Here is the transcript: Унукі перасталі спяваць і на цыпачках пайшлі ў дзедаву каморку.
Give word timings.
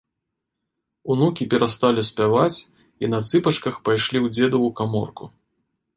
Унукі 1.15 1.47
перасталі 1.51 2.01
спяваць 2.09 2.59
і 3.05 3.11
на 3.15 3.19
цыпачках 3.29 3.75
пайшлі 3.91 4.17
ў 4.25 4.37
дзедаву 4.37 4.69
каморку. 4.81 5.25